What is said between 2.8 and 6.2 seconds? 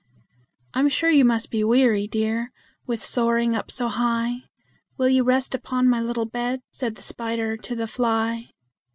with soaring up so high. Will you rest upon my